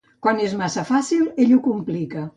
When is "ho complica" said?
1.59-2.29